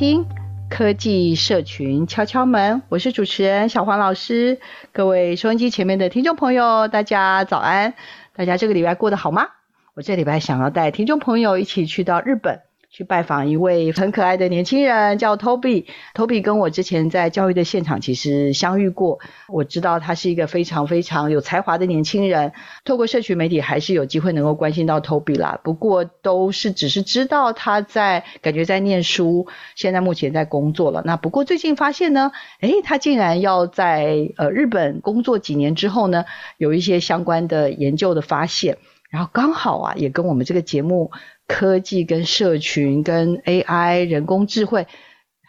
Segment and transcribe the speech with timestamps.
[0.00, 0.26] 听
[0.70, 4.58] 科技社群敲敲门，我是主持人小黄老师。
[4.92, 7.92] 各位收音机前面的听众朋友，大家早安！
[8.34, 9.48] 大家这个礼拜过得好吗？
[9.92, 12.62] 我这礼拜想要带听众朋友一起去到日本。
[12.92, 15.84] 去拜访一位很可爱的年轻人，叫 Toby。
[16.12, 22.52] Toby 跟我之前在教育的现场其实相遇过，我知道他是一个非常非常有才华的年轻人。
[22.84, 29.46] 透过社群媒体还是有机会能够关心到 Toby 啦，不过都是只是知道他在感觉在念书，
[29.76, 31.00] 现在目前在工作了。
[31.06, 36.24] 那不过最近发现呢，诶，他竟然要在呃日本工作几年之后呢，
[36.58, 38.78] 有一些相关的研究的发现，
[39.10, 41.12] 然后刚好啊也跟我们这个节目。
[41.50, 44.86] 科技跟社群跟 AI 人工智慧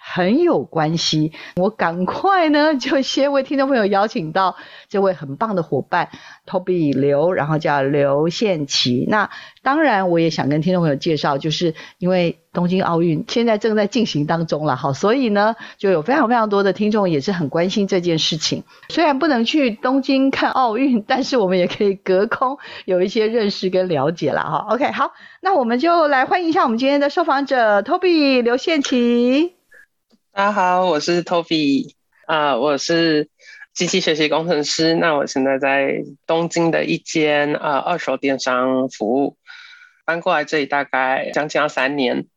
[0.03, 4.55] 很有关系，我赶快呢 就先为听众朋友邀请到
[4.89, 6.09] 这位很棒的伙伴
[6.45, 9.05] Toby 刘，然后叫刘宪奇。
[9.07, 9.29] 那
[9.61, 18.63] 当然我也想跟听众朋友介绍，就是因为东京奥运现在正在进行当中了，好，所以呢就有非常非常多的听众也是很关心这件事情。
[18.89, 24.65] 虽然不能去东京看奥运，但是我们也可以隔空有一些认识跟了解了哈。
[24.71, 29.60] OK，好，那我们就来欢迎一下我们今天的受访者 Toby 刘宪奇。
[30.33, 31.93] 大家好，我是 Toby
[32.25, 33.29] 啊，我是
[33.73, 34.95] 机器学习工程师。
[34.95, 39.35] 那我现在在东京的一间啊二手电商服务，
[40.05, 42.27] 搬过来这里大概将近要三年，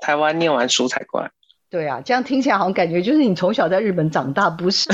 [0.00, 1.30] 台湾念完书才过来。
[1.74, 4.88] 对啊，这样听起来好像感觉就是你从小在日本长大，不是？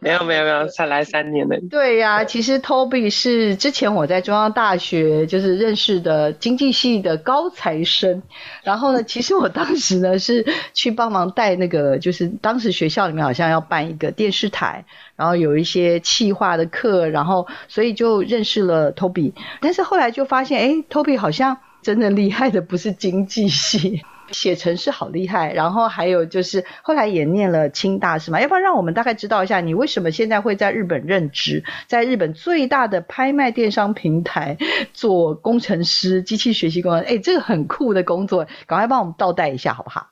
[0.00, 1.60] 没有没有没有，才来三年的。
[1.70, 8.22] 对呀、啊，其实 Toby 是之前我在中央大学就是认识的经济系的高材生，
[8.62, 14.86] 然后呢， 其实我当时呢是去帮忙带那个，就是当时学校里面好像要办一个电视台，
[15.16, 24.02] 然后有一些企划的课，然后所以就认识了 Toby，但是后来就发现，哎，Toby 好像真的厉害的不是经济系。
[24.32, 28.40] 写程式好厉害，然后还有就是后来也念了清大是吗？
[28.40, 34.56] 要不然让我们大概知道一下，你为什么现在会在日本任职，在日本最大的拍卖电商平台
[34.92, 37.02] 做工程师、机器学习工程？
[37.02, 40.08] 哎，这个很酷的工作，赶快帮我们倒带一下好不好？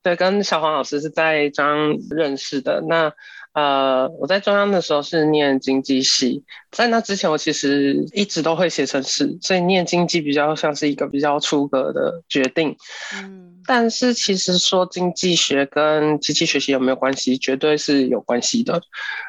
[0.00, 2.80] 对，跟小黄老师是在张认识的。
[2.88, 3.12] 那
[3.58, 12.76] 呃，我在中央的时候是念经济系，在那之前我其实一直都会写程式，所以念经济比较像是一个比较出格的决定。
[13.16, 18.80] 嗯，但是其实说经济学跟机器学习有没有关系，绝对是有关系的。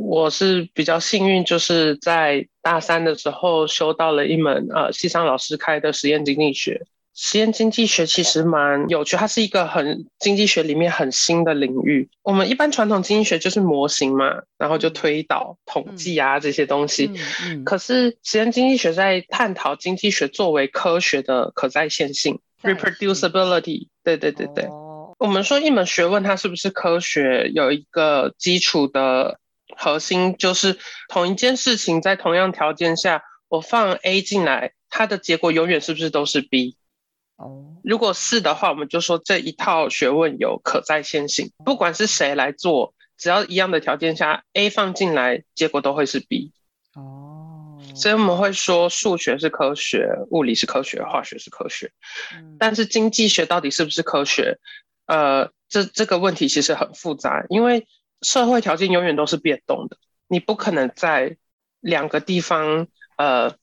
[0.05, 6.85] 我是比较幸运，就是在大三的时候修到了一门呃系上老师开的实验经济学。
[7.21, 12.09] 实验经济学其实蛮有趣，它是一个很经济学里面很新的领域。
[12.23, 17.11] 我们一般传统经济学就是模型嘛，然后就推导、统计啊这些东西。
[17.65, 23.89] 可是实验经济学在探讨经济学作为科学的可再现性 （reproducibility）。
[24.01, 24.69] 对对对对，
[25.17, 29.39] 我们说一门学问它是不是科学，有一个基础的
[29.75, 30.77] 核心，就是
[31.09, 36.77] 同一件事情在同样条件下，我放 A 进来，它的结果永远是不是都是 B？
[37.39, 46.51] 哦，如果是的话，我们就说这一套学问有可再现性，不管是谁来做，只要一样的条件下，A 放进来，结果都会是 B。
[46.95, 51.89] 哦，所以我们会说数学是科学，物理是科学，化学是科学。
[52.59, 54.59] 但是经济学到底是不是科学？
[55.05, 57.87] 呃，这这个问题其实很复杂，因为
[58.21, 59.95] 社会条件永远都是变动的，
[60.27, 61.37] 你不可能在
[61.79, 63.55] 两个地方，呃。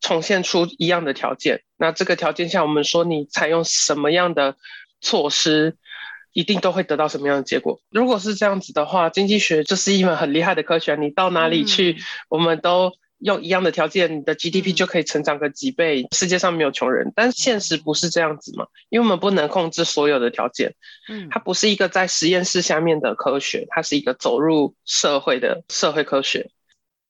[0.00, 4.56] 重现出一样的条件，那这个条件下，我们说你采用什么样的
[5.02, 5.76] 措施，
[6.32, 7.78] 一定都会得到什么样的结果。
[7.90, 11.98] 如果是这样子的话，经济学就是一门很厉害的科学，你到哪里去，
[12.30, 16.04] 我们都用一样的条件，你的 GDP 就可以成长个几倍。
[16.04, 18.66] 嗯、世界上没有穷人，但现实不是这样子嘛？
[18.88, 20.74] 因为我们不能控制所有的条件。
[21.10, 26.50] 嗯，它不是一个在实验室下面的科学，它是一个走入社会的社会科学。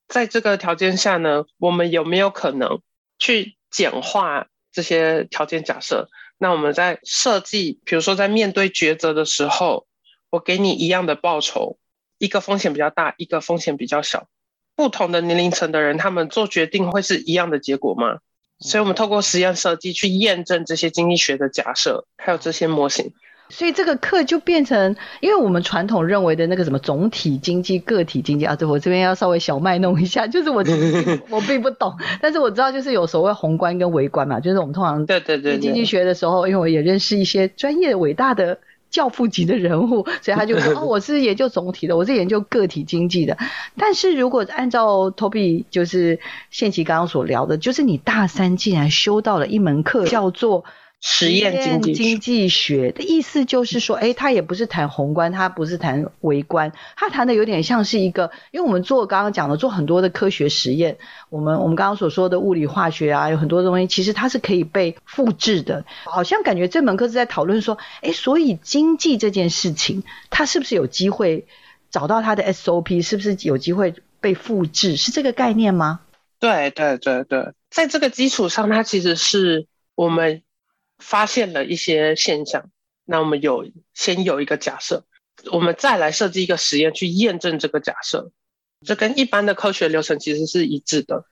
[0.08, 2.80] 在这个条件下呢，我们有没有可能
[3.18, 6.10] 去简化这些条件假设？
[6.36, 9.86] 那我们在设计，比如说在面对抉择的时候，
[10.28, 11.78] 我给你一样的报酬，
[12.18, 14.28] 一个风险比较大，一个风险比较小。
[14.74, 18.18] 不同的年龄层的人，他们做决定会是一样的结果吗？
[18.58, 23.12] 所以，我们透过实验设计去验证这些经济学的假设，还有这些模型。
[23.56, 30.64] 所以，这个课就变成，因为我们传统认为的那个什么总体经济、个体经济啊，对，我这边要稍微小卖弄一下，就是我
[31.30, 38.58] 我并不懂，但是我知道就是有所谓宏观跟微观嘛，就是我们通常对对对经济学的时候，因为我也认识一些专业伟大的。
[38.90, 43.36] 教父级的人物，所以他就说：“哦，我是研究总体的，我是研究个体经济的。
[43.76, 46.20] 但是如果按照 Toby 就是
[46.52, 50.64] 宪琦刚刚所聊的，就是你大三竟然修到了一门课，叫做。”
[51.06, 60.96] 实验经济学的意思就是说，哎，他也不是谈宏观，他不是谈微观，他谈的有点像是一个，因为我们做刚刚讲的做很多的科学实验，
[61.28, 65.84] 我们我们刚刚所说的物理化学啊，有很多东西其实它是可以被复制的。
[66.04, 71.46] 好像感觉这门课是在讨论说，哎，所以经济这件事情，它是不是有机会
[71.90, 76.00] 找到它的 SOP，是不是有机会被复制，是这个概念吗？
[76.40, 80.40] 对对对对，在这个基础上，它其实是我们。
[81.04, 82.70] 发现了一些现象，
[83.04, 85.04] 那我们有先有一个假设，
[85.52, 88.32] 我们再来设计一个实验去验证这个假设，
[88.86, 91.26] 这跟一般的科学流程其实是一致的。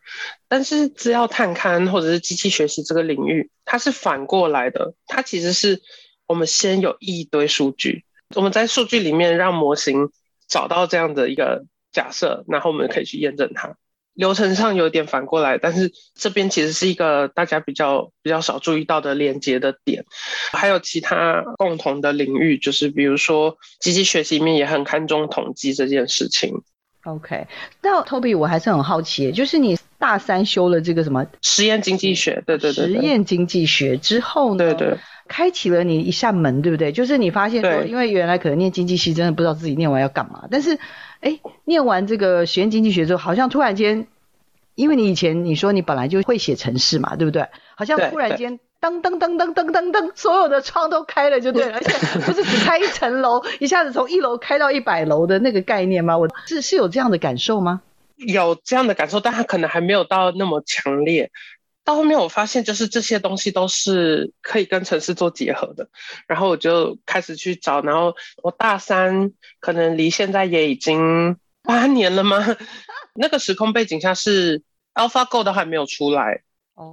[0.47, 5.81] 但是资料探勘或者是机器学习这个领域，它是反过来的，它其实是
[6.27, 8.05] 我们先有一堆数据，
[8.37, 10.11] 我们在数据里面让模型
[10.47, 13.77] 找到这样的一个假设，然后我们可以去验证它。
[14.15, 20.05] 流程上有点反过来，但是这边其实是一个大家比较比较少注意到的连接的点，
[20.53, 26.63] 还有其他共同的领域，就是比如说机器学习里面也很看重统计这件事情。
[27.05, 27.47] OK，
[27.81, 36.91] 那 Toby 我还是很好奇，就是你大三修了这个什么实验经济学，对对对，实验经济学之后呢，对对，开启了你一扇门，对不对？
[36.91, 40.79] 就是你发现说，因为原来可能念经济系真的不知道自己念完要干嘛，但是。
[41.23, 44.09] 哎，念完这个实验经济学之后，好像突然间，
[44.75, 47.47] 因为你以前你说你本来就会写程式嘛，对不对？
[47.77, 56.19] 好像突然间，噔噔噔噔噔噔噔，所有的窗都开了，就对了，而且不是只开一层楼，一下子从一楼开到一百楼的那个概念吗？
[56.19, 57.83] 我是是有这样的感受吗？
[58.27, 61.31] 有这样的感受，但他可能还没有到那么强烈。
[61.85, 65.89] 到后面我发现，就是这些东西都是可以跟城市做结合的，
[66.29, 72.57] 然后我就开始去找，然后我大三可能离现在也已经八年了吗？
[73.15, 74.63] 那个时空背景下是
[74.95, 76.43] AlphaGo 都还没有出来，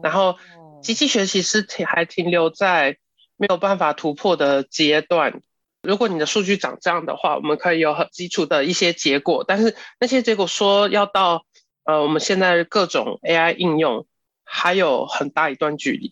[0.02, 0.38] 然后
[0.82, 2.98] 机器学习是停还停留在
[3.38, 5.42] 没有办法突破的阶段。
[5.82, 11.46] 如果你的数据长这样的话，我们可以有很基础的一些结果，但是那些结果说要到
[11.84, 14.06] 呃我们现在各种 AI 应用。
[14.52, 16.12] 还有很大一段距离。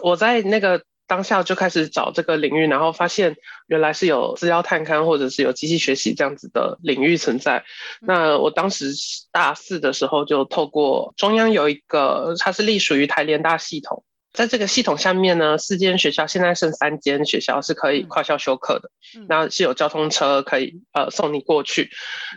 [0.00, 3.34] 我在那个当下就开始找这个领域，然后发现
[3.66, 7.64] 原来是有资料探勘或者是有机器学习这样子的领域存在。
[8.00, 8.92] 那我当时
[9.32, 18.90] 大四的时候就透过中央有一个，它是隶属于台联大系统，在这个系统下面呢，四间学校现在剩三间学校是可以跨校修课的，
[19.28, 21.88] 那是有交通车可以呃送你过去，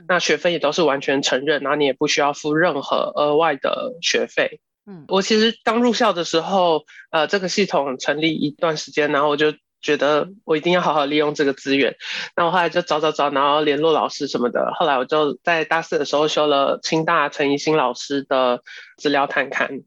[0.08, 4.62] 那学分也都是完全承认，然后你也不需要付任何额外的学费。
[4.86, 9.52] 嗯，我其实刚入校的时候，呃，这个系统成立一段时间，然后我就
[9.82, 11.96] 觉得我一定要好好利用这个资源，
[12.36, 18.62] 那我后来就找找找，然后联络老师什么的，后来我就在大四的时候修了清大陈怡欣老师的
[18.98, 19.84] 资料探勘，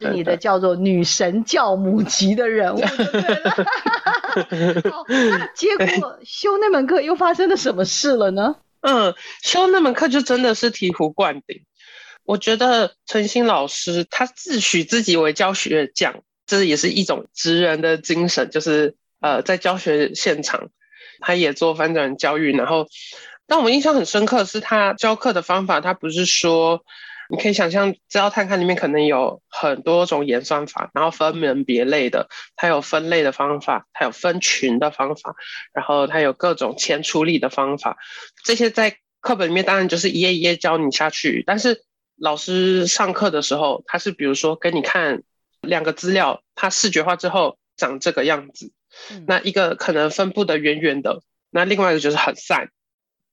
[0.00, 2.80] 是你的叫做女神教母级的人物，
[4.48, 4.90] 对了。
[4.90, 8.56] 好，那结果修那门课又发生了什么事了呢？
[8.80, 11.64] 嗯，修那门课就真的是醍醐灌顶。
[12.24, 20.68] 我觉得陈星老师他自诩自己为教学匠，这也是一种职人的精神，就是呃在教学现场，
[21.20, 22.54] 他也做翻转教育。
[22.54, 22.86] 然后，
[23.46, 26.84] 但我印象很深刻的是他教课的方法，他不是说
[27.28, 35.34] 你可以想象知道探勘里面可能有很多种演算法，然后分门别类的，它有分类的方法，它有分群的方法，
[35.72, 37.96] 然后它有各种前处理的方法，
[38.44, 41.84] 这些在课本里面当然就是一页一页教你下去，但是。
[42.20, 45.22] 老师上课的时候，他是比如说给你看
[45.60, 48.72] 两个资料，它视觉化之后长这个样子。
[49.24, 52.70] 那一个可能分布的远远的，那另外一个就是很散。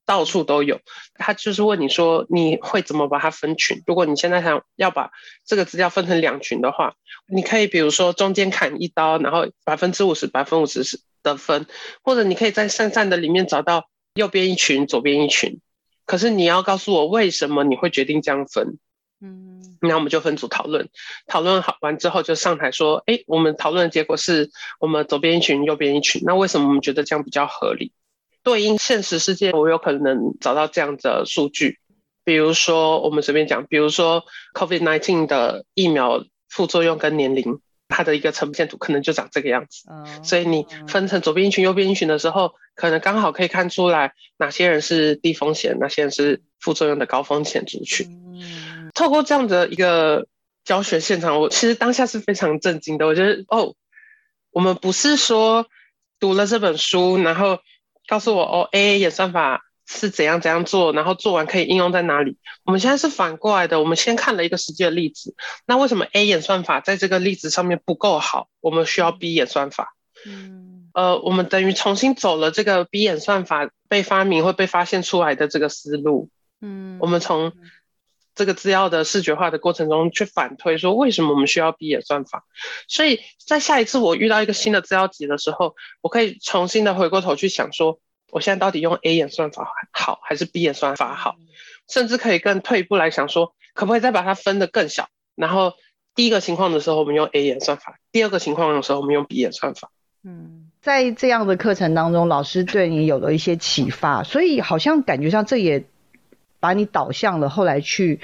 [0.06, 0.80] 到处都有。
[1.16, 3.82] 他就是问你说，你会怎么把它分群？
[3.86, 5.12] 如果你现在想要把
[5.46, 6.96] 这个资料分成两群的话，
[7.28, 11.66] 你可以比如说中间砍一刀，然后百分之五十、百分之五十的分，
[12.04, 15.60] 或者你可以在散散的里面找到右边一群、左边一群。
[16.06, 18.78] 可是你要告诉我为什么你会决定这样分？
[19.22, 20.90] 嗯，那我们就分组讨论，
[21.26, 26.22] 讨论好完之后就上台说，哎，我们讨论的结果是我们左边一群，右边一群。
[26.26, 27.92] 那为什么我们觉得这样比较合理？
[28.46, 31.80] 对应现实世界，我有可能找到这样的数据。
[32.24, 34.24] 比如说，我们随便讲，比如说
[34.54, 39.90] COVID-19 的疫苗副作用跟年龄，它的一个呈现图可能就长这个样子。
[39.90, 48.08] 嗯，所以你分成左边一群、右边一群的时候，可能刚好可以看出来哪些人是低风险，哪些人是副作用的高风险族群。
[48.36, 50.28] 嗯，透过这样的一个
[50.64, 53.08] 教学现场，我其实当下是非常震惊的。
[53.08, 53.74] 我觉得，哦，
[54.52, 55.66] 我们不是说
[56.20, 57.58] 读了这本书，然后。
[58.08, 62.38] 告诉我哦，AA 演算法是怎样怎样做，然后做完可以应用在哪里？
[62.64, 65.36] 我们现在是反过来的，我们先看了一个实际的例子。
[65.68, 68.48] 那为什么 A 演算法在这个例子上面不够好？
[68.62, 69.96] 我们需要 B 演算法。
[70.26, 76.30] 嗯，呃，我们等于重新走了这个 B 演算法被发明或被发现出来的这个思路。
[76.62, 77.52] 嗯，我们从
[78.36, 82.44] 这个资料的视觉化的过程中去反推，说为什么我们需要 B 演算法？
[82.90, 88.00] 所以在下一次我遇到一个新的资料集的时候，我可以重新的回过头去想说，
[88.32, 91.38] 我现在到底用 A 演算法好还是 B 演算法好？
[91.90, 95.08] 甚至可以更退一步来想说，可不可以再把它分得更小？
[95.36, 95.74] 然后
[96.14, 99.92] 第一个情况的时候我们用 A 演算法，第二个情况的时候我们用 B 演算法。
[100.26, 105.86] 嗯，在这样的课程当中，老师对你有了一些启发，所以好像感觉上这也。
[106.66, 108.20] 把你导向了后来去，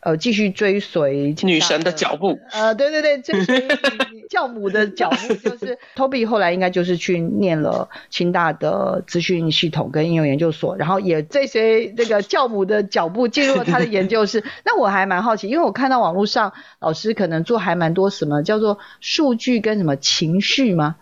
[0.00, 2.38] 呃，继续追随女神的脚步。
[2.50, 3.68] 呃，对对对，追随
[4.30, 14.42] 教母的脚步，就是 Toby 后来应该就是去念了清大的资讯系统跟应用研究所，然后也追随这个教母的脚步进入了他的研究室。
[14.64, 20.96] 那我还蛮好奇，因为我看到网络上老师可能做还蛮多什么叫做数据跟什么情绪吗？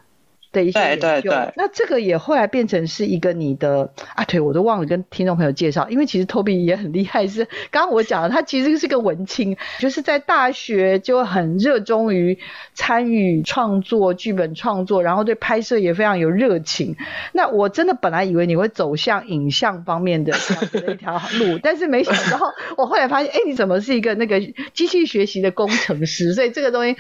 [0.53, 12.39] 的一些研究，对对对，那这个也后来变成是一个你的啊，对，我都忘了跟听众朋友介绍，因为其实 Toby 也很厉害，是刚刚我讲了，他其实是个文青，就是在大学就很热衷于
[12.75, 16.97] 参与创作、剧本创作，然后对拍摄也非常有热情。
[17.33, 24.41] 那我真的本来以为你会走向影像方面的这样子的一条路，但是没想到，我后来发现，哎，你怎么是一个那个
[24.75, 26.35] 机器学习的工程师？
[26.35, 26.97] 所以这个东西。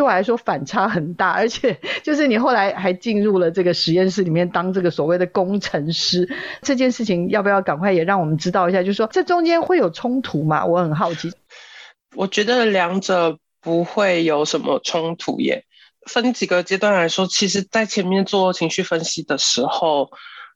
[0.00, 6.26] 对我来说反差很大，而且 就是你后来还进入了这个实验室里面当这个所谓的工程师，
[6.62, 8.82] 这件事情要不要赶快也让我们知道一下？
[8.82, 10.64] 就是说这中间会有冲突吗？
[10.64, 11.30] 我很好奇。
[12.16, 15.66] 我觉得两者不会有什么冲突耶。
[16.06, 20.08] 分几个阶段来说，其实在前面做情绪分析的时候。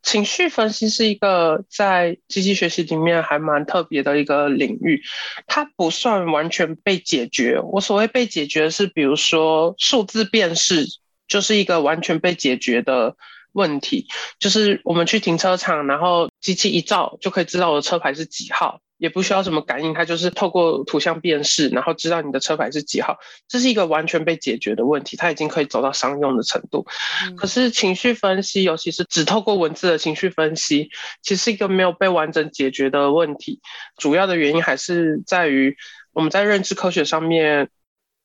[0.05, 5.03] 情绪分析是一个在机器学习里面还蛮特别的一个领域，
[5.47, 7.59] 它不算完全被解决。
[7.59, 10.87] 我所谓被解决是，比如说数字辨识
[11.27, 13.17] 就是一个完全被解决的
[13.53, 14.07] 问题，
[14.39, 18.81] 就是我们去停车场，然后机器一照就可以知道我的车牌是几号。
[18.97, 26.87] 也不需要什么感应，它就是透过图像辨识，然后知道你的车牌是几号，这是一个完全被解决的问题，它已经可以走到商用的程度。
[27.27, 27.37] 嗯。
[27.37, 30.91] 可是情绪分析，尤其是只透过文字的情绪分析，
[31.23, 33.61] 其实是一个没有被完整解决的问题。
[33.97, 35.77] 主要的原因还是在于
[36.13, 37.69] 我们在认知科学上面，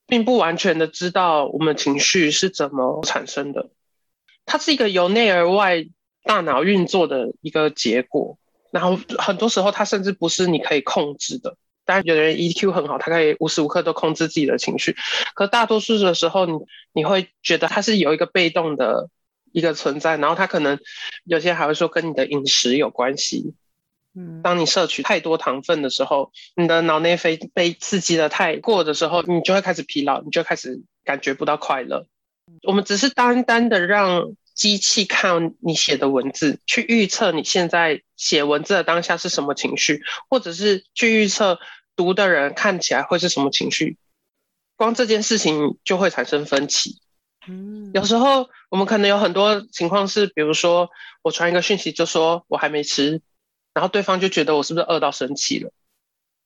[0.05, 3.69] 并不完全的知道我们情绪是怎么产生的，
[4.45, 5.85] 它是一个由内而外
[6.23, 8.37] 大脑运作的一个结果。
[8.71, 11.57] 然后很多时候，它甚至不是你可以控制的。
[11.85, 14.95] 当然，有的人 EQ 很好，他可以无时无刻都控制自己的情绪。
[15.33, 16.53] 可大多数的时候，你
[16.93, 19.09] 你会觉得他是有一个被动的
[19.53, 20.15] 一个存在。
[20.17, 20.77] 然后他可能
[21.23, 23.55] 有些还会说跟你的饮食有关系。
[24.13, 32.05] 嗯，当你摄取太多糖分的时候，你的脑内啡被刺激的太过的时候，你就会开始疲劳，你就开始感觉不到快乐。
[32.61, 34.35] 我们只是单单的让。
[34.59, 41.59] 机器看你写的文字，去预测你现在写文字的当下是什么情绪，或者是去预测
[41.95, 43.95] 读的人看起来会是什么情绪，
[44.75, 46.99] 光这件事情就会产生分歧。
[47.47, 50.89] 嗯，有时候我们可能有很多情况是，比如说
[51.21, 53.21] 我传一个讯息就说我还没吃，
[53.73, 55.71] 然后对方就觉得我是不是饿到生气了？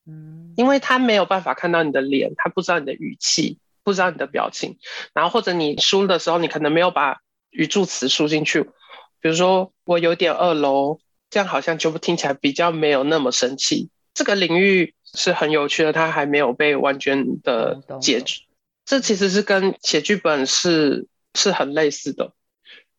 [0.05, 4.77] 嗯，因为他没有办法看到你的脸，他不知道你的语气，不知道你的表情，
[5.15, 7.21] 然后或者你输的时候，你可能没有把。
[7.53, 8.63] 语助词输进去，
[9.21, 13.89] 比如说我有点二楼，这样好像就听起来比较没有那么生气。
[14.13, 18.41] 这个领域是很有趣的，它还没有被完全的解决。
[18.85, 22.33] 这其实是跟写剧本是是很类似的。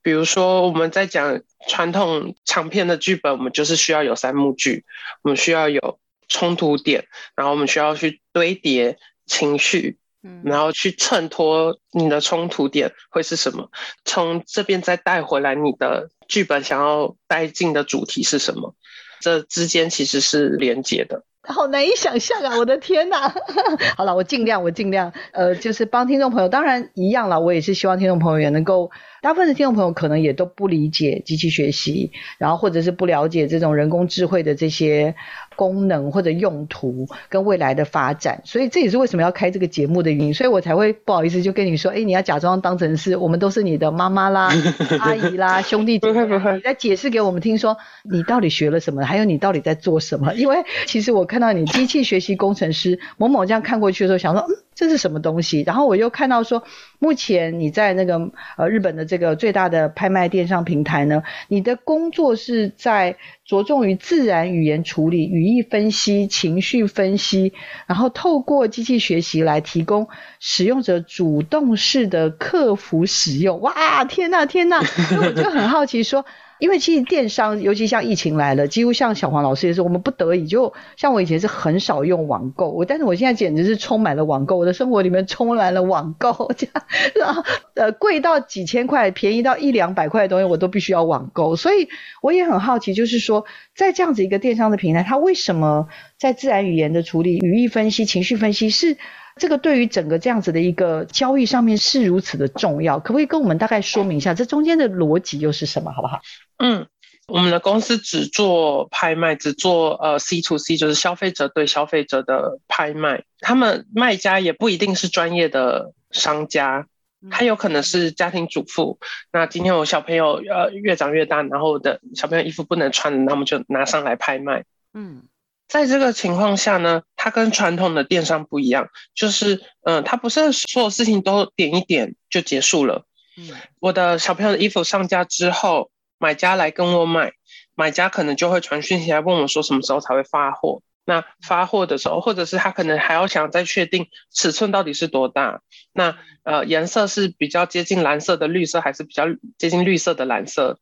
[0.03, 4.85] 比如说我们在讲传统长篇的剧本，我们就是需要有三幕剧，
[5.23, 7.07] 我们需要有冲突点，
[7.37, 13.71] 然后我们需要去堆叠情绪，嗯，然后去衬托你的冲突点会是什么，
[14.05, 18.75] 从这边再带回来你的剧本想要带进的主题是什么，
[19.21, 21.23] 这之间其实是连接的。
[21.47, 22.57] 好难以想象啊！
[22.57, 23.31] 我的天哪！
[23.99, 27.39] 好了，我尽量，我尽量，呃，就是帮听众朋友，当然一样了。
[27.39, 28.91] 我也是希望听众朋友也能够，
[29.25, 35.15] 大部分的听众朋友可能也都不理解机器学习，然后或者是不了解这种人工智慧的这些
[35.57, 40.35] 功能或者用途跟未来的发展，所以这也是为什么要开这个节目的原因。
[40.35, 44.51] 所以我才会不好意思就跟你说，哎，你要假装当成是我们都是你的妈妈啦、
[45.01, 50.35] 阿姨啦、兄弟姐妹，你在解释给我们听说，说你到底学了什么，还有你到底在做什么？
[50.35, 55.63] 因为其实我看到你机器学习工程师某某这样看过去的时候，想说，嗯，这是什么东西？
[55.67, 56.65] 然后我又看到说，
[56.99, 67.53] 目前你在那个呃日本的这个最大的拍卖电商平台呢，你的工作是在着重于自然语言处理、语义分析、情绪分析，
[67.87, 70.09] 然后透过机器学习来提供
[70.41, 73.61] 使用者主动式的客服使用。
[73.61, 74.81] 哇，天呐，天呐！
[75.21, 76.25] 我就很好奇说。
[76.59, 86.85] 因为其实电商，尤其像疫情来了，几乎像小黄老师也是，我们不得已就像我以前是很少用网购，我但是我现在简直是充满了网购，我的生活里面充满了网购，这样，
[87.15, 87.43] 然后
[87.75, 91.89] 呃贵到几千块，便宜到一两百块的东西，我都必须要网购，所以
[92.23, 93.45] 我也很好奇，就是说
[93.75, 98.97] 在这样子一个电商的平台，它为什么在自然语言的处理、语义分析、情绪分析是？
[99.37, 106.21] 这个对于整个这样子的一个交易上面是如此的重要，可不可以跟我们大概说明一下这中间的逻辑又是什么，好不好？
[106.59, 106.87] 嗯，
[107.27, 113.25] 我们的公司只做拍卖，只做呃 C to C，就是消费者对消费者的拍卖。
[113.41, 116.87] 他们卖家也不一定是专业的商家，
[117.31, 119.01] 他有可能是家庭主妇。
[119.33, 124.65] 那今天我小朋友呃越长越大，然后我的小朋友衣服不能穿，那我们就拿上来拍卖。
[124.93, 125.25] 嗯。
[125.67, 133.07] 在这个情况下呢，它跟传统的电商不一样，就是，嗯、呃，它不是所有事情都点一点就结束了。
[133.37, 137.33] 嗯，我的小朋友的衣服上架之后，买家来跟我买，
[137.75, 140.83] 买家可能就会传讯息来问我说什么时候才会发货。
[141.07, 145.61] 那发货的时候，或者是他可能还要想再确定尺寸到底是多大，
[145.93, 149.27] 那呃颜色是比较接近蓝色的绿色，还是比较
[149.59, 150.79] 接近绿色的蓝色？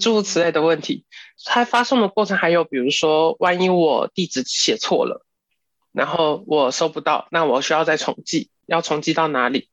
[0.00, 1.04] 诸如此类的问题，
[1.44, 5.24] 它发送的过程还有，比如说，万一我地址写错了，
[5.92, 9.68] 然后我收不到，那我需要再重寄，要重寄到哪里？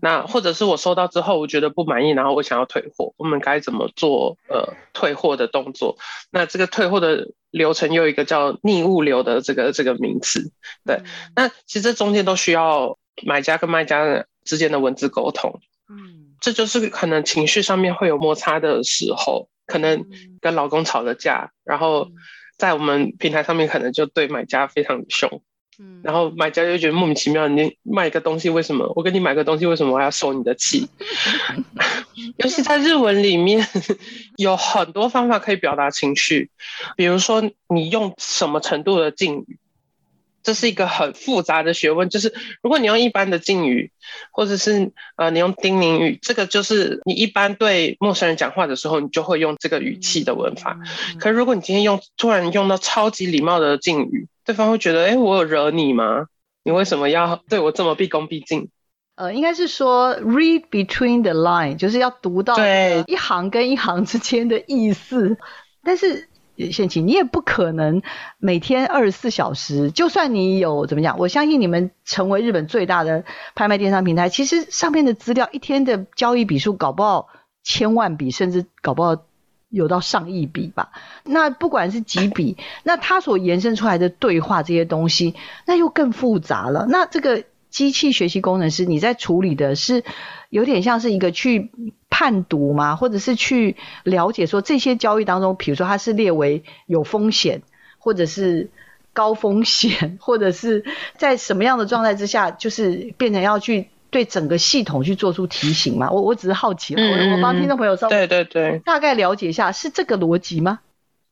[0.00, 4.36] 那或者是我收到之后，我觉得不满意，然后我想要退货，我们该怎么做？
[4.48, 5.96] 呃，退货的动作？
[6.30, 10.52] 那这个退货的流程又有一个叫逆物流的这个这个名词。
[10.84, 11.02] 对，
[11.36, 15.60] 那其实这中间都需要买家跟卖家之间的文字沟通。
[15.88, 16.17] 嗯。
[16.40, 20.04] 这就是可能情绪上面会有摩擦的时候，可能
[20.40, 22.08] 跟老公吵了架，然后
[22.56, 25.42] 在我们平台上面可能就对买家非常的凶，
[25.78, 30.88] 嗯，然后买家就觉得莫名其妙，你卖个东西为什么我跟你买个东西为什么我要受你的气？
[32.38, 33.66] 尤其在日文里面
[34.36, 36.50] 有很多方法可以表达情绪，
[36.96, 39.58] 比如说你用什么程度的敬语。
[40.42, 43.90] 这是一个很复杂的学问，就是如果你用一般的敬语，
[44.30, 50.78] 或者是呃你用叮咛语，这个就是你一般对陌生人讲话的时候，你就会用这个语气的文法。
[51.20, 56.26] 可是如果你今天用突然用到超级礼貌的敬语，对方会觉得，哎，我有惹你吗？
[56.62, 58.70] 你为什么要对我这么毕恭毕敬？
[59.16, 62.56] 呃，应该是说 read between the line，就是要读到
[63.06, 65.36] 一行跟一行之间的意思，
[65.82, 66.28] 但是。
[66.72, 68.02] 献琪，你也不可能
[68.38, 77.28] 每天二十四小时，就算你有怎么讲，我相信你们成为日本最大的拍卖电商平台，其实上面的资料一天的交易笔数搞不好
[77.62, 79.16] 千万笔，甚至搞不好
[79.68, 80.90] 有到上亿笔吧。
[81.22, 86.86] 那不管是几笔，那它所延伸出来的对话这些东西，那又更复杂了。
[86.88, 90.02] 那这个机器学习工程师，你在处理的是
[90.50, 91.70] 有点像是一个去。
[92.10, 92.96] 判读吗？
[92.96, 97.62] 或者是去了解说这些交易当中，比如说它是列为有风险，
[97.98, 98.70] 或者是
[99.12, 100.84] 高风险， 或者是
[101.16, 106.10] 在什么样的状态之下，就是变成要去对整个系统去做出提醒吗？
[106.10, 110.80] 我我只是好奇了，嗯、我我帮听众朋友稍微对对对大概了解一下，是这个逻辑吗？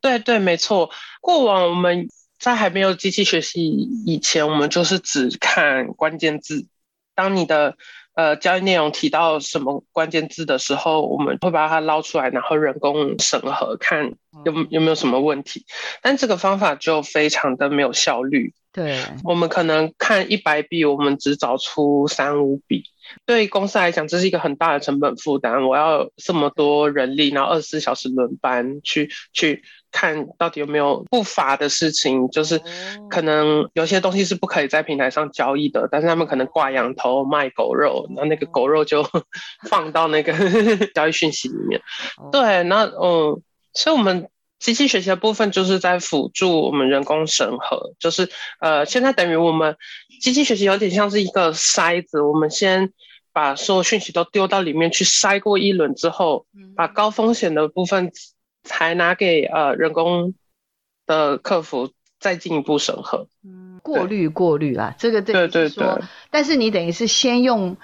[0.01, 0.91] 对对，没错。
[1.21, 2.09] 过往我们
[2.39, 3.67] 在还没有机器学习
[4.05, 6.67] 以前，我们就是只看关键字，
[7.15, 7.77] 当你的。
[8.17, 15.67] 呃，交易内容提到什么关键字的时候，我们会把它捞出来，然后人工审核，看有有没有什么问题。
[16.01, 18.55] 但这个方法就非常的没有效率。
[18.73, 22.85] 对，我们可能看一百笔，我们只找出三五笔。
[23.25, 25.65] 对公司来讲，这是一个很大的成本负担。
[25.65, 32.61] 我要这么多人力，然后二十四小时轮班去去看到底有没有不法的事情，就是
[33.11, 39.05] 可能有些东西是不可以在平台上交易的，但是他们可能挂羊头卖狗肉，那那个狗肉就
[39.69, 40.33] 放到那个
[40.95, 41.81] 交易讯息里面。
[42.31, 43.41] 对，那嗯，
[43.73, 44.29] 所以我们。
[44.59, 49.77] 机器学习的部分就是在辅助我们人工审核，就是呃，现在等于我们
[50.21, 52.93] 机器学习有点像是一个筛子，我们先
[53.33, 58.11] 把所有讯息都丢到里面去筛过一轮之后，把高风险的部分
[58.65, 60.35] 才拿给呃人工
[61.07, 63.29] 的客服再进一步审核。
[63.45, 65.87] 嗯，过滤过滤啊，这个对对对对，
[66.31, 67.77] 但是你等于是先用。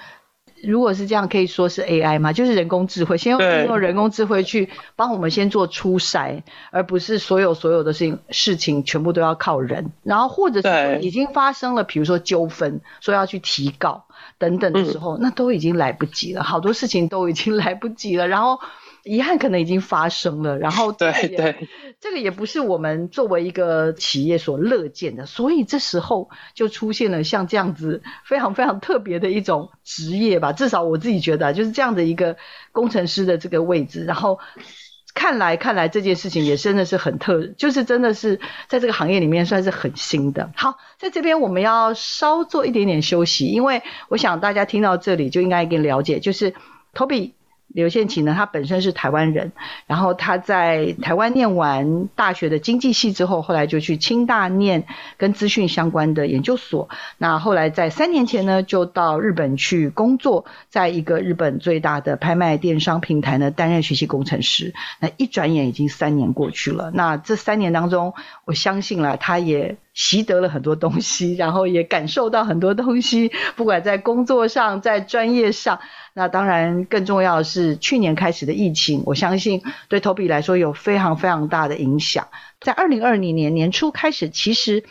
[0.62, 2.33] 如果是这样，可以说是 AI 吗？
[2.33, 9.92] 就是人工智慧，先用用人工智慧去帮我们先做初筛，而不是所有所有的事情事情全部都要靠人。
[10.03, 14.05] 然后或者是已经发生了，比如说纠纷，说要去提告
[14.38, 18.29] 等等的时候，嗯，那都已经来不及了，好多事情都已经来不及了。
[18.29, 18.61] 然后。
[19.04, 21.68] 遗憾可能已经发生了，然后 对对，
[22.00, 32.36] 这个也不是我们作为一个企业所乐见的，所以这时候就出现了像这样子非常非常特别的一种职业吧，至少我自己觉得就是这样的一个
[32.70, 34.38] 工程师的这个位置，然后
[35.14, 38.38] 看来看来这件事情也真的是很特，就是真的是
[38.68, 40.52] 在这个行业里面算是很新的。
[40.54, 46.54] 好，在这边我们要稍做一点点休息，因为我想大家听到这里就应该已经了解，就是
[46.94, 47.32] Toby。
[47.72, 49.52] 刘宪启呢，他本身是台湾人，
[49.87, 54.85] 然后他在台湾念完大学的经济系之后，后来就去清大念
[55.16, 56.88] 跟资讯相关的研究所。
[57.18, 64.74] 那后来在三年前呢，就到日本去工作，在一个日本最大的拍卖电商平台呢担任学习工程师。
[65.00, 66.90] 那一转眼已经三年过去了。
[66.92, 68.12] 那这三年当中，
[68.44, 75.80] 我相信了他也习得了很多东西，然后也感受到很多东西，不管在工作上，在专业上。
[76.14, 82.29] 那当然，更重要的是去年开始的疫情，我相信对 Toby 来说有非常非常大的影响。
[82.61, 84.85] 在二零二零年年初开始，其实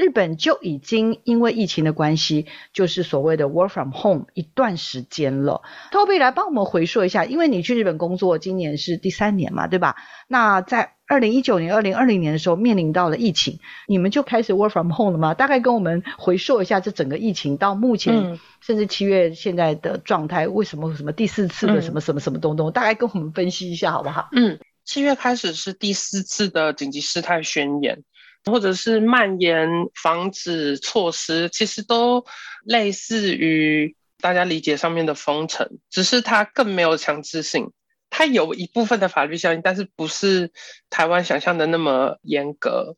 [0.00, 5.60] 日本就已经因为疫情的关系，就是所谓的 Work from Home 一段时间了。
[5.92, 9.96] Toby 来帮我们回溯一下，因为你去日本工作，今年是第三年嘛，对吧？
[10.26, 15.34] 那在二零一九年、二零二零年的时候，面临到了疫情，你们就开始 work from home 了吗？
[15.34, 22.70] 大概跟我们回溯一下这整个疫情到目前，嗯、甚至七月现在的状态，为什么什么第四次的什么什么什么东东？
[22.70, 24.30] 嗯、大概跟我们分析一下好不好？
[24.32, 28.02] 嗯，七月开始是第四次的紧急事态宣言，
[28.44, 29.68] 或者是蔓延
[30.02, 32.24] 防止措施，其实都
[32.64, 37.72] 类似于大家理解上面的封城，只是它更没有强制性。
[38.08, 40.50] 它有一部分的法律效应，但是不是
[40.90, 42.96] 台湾想象的那么严格。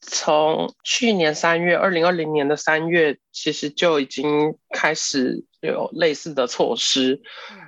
[0.00, 7.22] 从去年三月，二零二零年的三月，其实就已经开始有类似的措施。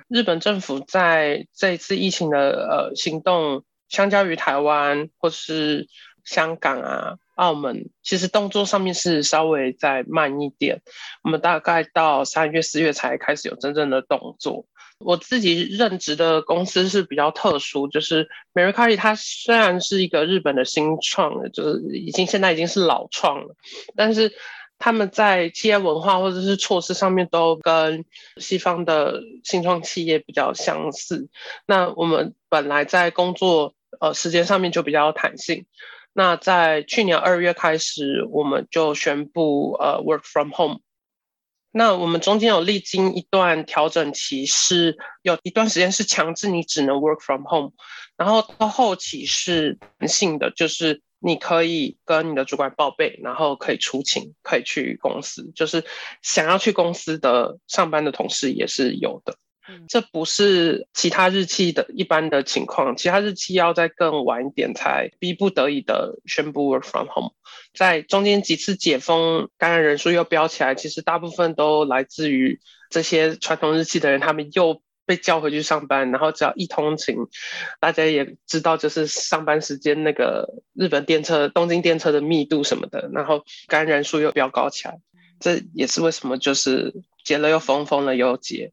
[0.07, 2.37] 日本政府在这一次疫情的
[2.69, 5.87] 呃行动，相较于台湾或是
[6.27, 10.81] 香港啊、澳门，其实动作上面是稍微再慢一点。
[11.23, 14.65] 我们大概到三月、四月才开始有真正的动作。
[14.99, 23.55] 我自己任职的公司是比较特殊，就是 Mercari，它虽然是一个日本的新创，就是已经现在已经是老创了，
[23.95, 24.33] 但是
[24.79, 28.03] 他们在企业文化或者是措施上面都跟
[28.35, 31.29] 西方的新创企业比较相似。
[31.65, 35.65] 那我们本来在工作呃时间上面就比较弹性。
[36.17, 40.79] 那在去年二月开始，我们就宣布呃 work from home。
[41.69, 47.71] 那我们中间有历经一段调整期，是有一段时间是强制你只能 work from home，
[48.17, 55.85] 然后到后期是弹性的，就是你可以跟你的主管报备，然后可以出勤，可以去公司，就是
[56.23, 59.37] 想要去公司的上班的同事也是有的。
[59.87, 67.33] 这不是其他日期的一般的情况，其他日期要再更晚一点才逼不得已的宣布 work from home。
[67.73, 77.15] 在中间几次解封，感染人数又飙起来，其实大部分都来自于这些传统日期的人，他们又被叫回去上班，然后只要一通勤，
[77.79, 84.97] 大家也知道，就是上班时间那个日本电车、东京电车的密度什么的，然后感染人数又飙高起来。
[85.39, 88.71] 这也是为什么就是解了又封，封了又解。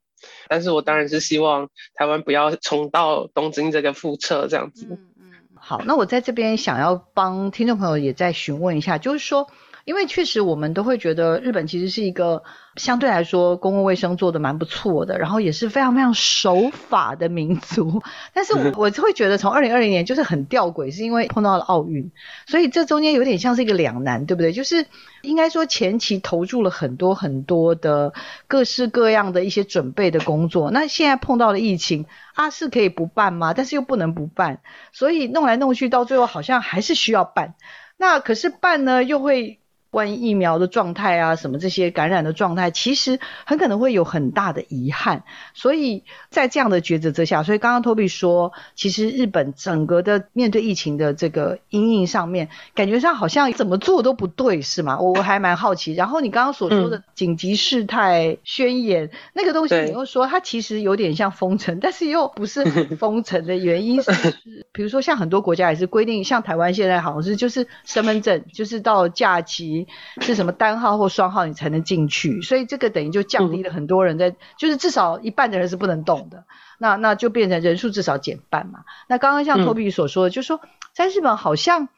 [0.48, 4.86] 但是我当然是希望台湾不要重到东京这个覆辙这样子。
[4.90, 5.32] 嗯嗯。
[5.54, 9.50] 好，那我在这边想要帮听众朋友也再询问一下，就是说，
[9.84, 12.42] 因为确实我们都会觉得日本其实是一个
[12.76, 18.02] 相对来说公共卫生做的蛮不错的，然后也是非常非常守法的民族。
[18.32, 22.10] 但是我我会觉得从二零二零年就是很吊诡，是因为碰到了奥运，
[22.46, 24.52] 所以这中间有点像是一个两难，对不对？
[24.52, 24.86] 就是
[25.20, 28.14] 应该说前期投注了很多很多的
[28.48, 33.52] 各式各样的一些准备的工作，那现在碰到了疫情，啊是可以不办吗？
[33.52, 34.60] 但是又不能不办，
[34.92, 37.54] 所以弄来弄去到最后好像还是需要办。
[37.98, 39.60] 那可是办呢，又会。
[39.94, 45.22] 关于疫苗的状态啊，什么这些感染的状态，其实很可能会有很大的遗憾。
[45.54, 54.98] 所以在这样的抉择之下，所以刚刚 Toby 说，其实日本整个的面对疫情的这个阴影上面，感觉上好像怎么做都不对，是吗？
[54.98, 55.94] 我我还蛮好奇。
[55.94, 62.64] 然后你刚刚所说的紧急事态宣言、嗯、那个东西，你又说它其实有点像封城，但是又不是
[62.98, 64.10] 封城的原因是，
[64.72, 69.83] 比如说像很多国家也是规定，像台湾现在好像是就是身份证，就是到假期。
[70.20, 72.42] 是什么单号或双号你才能进去？
[72.42, 76.44] 所以这个等于就降低了很多人在，嗯、就是至少一半的人是不能动的。
[76.78, 78.80] 那那就变成人数至少减半嘛。
[79.08, 80.60] 那刚刚像 Toby 所说的，嗯、就是说
[80.92, 81.88] 在日本好像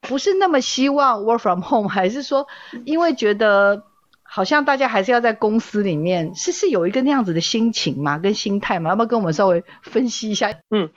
[0.00, 2.46] 不是那么希望 work from home，还是说
[2.84, 3.84] 因为觉得
[4.22, 8.90] 好像大家还是要在公司里面，是是有一个那样子的心情嘛，跟心态嘛？
[8.90, 10.50] 要不要跟我们稍微分析一下？
[10.70, 10.90] 嗯，